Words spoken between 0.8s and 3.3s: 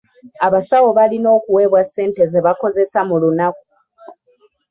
balina okuweebwa ssente ze bakozesa mu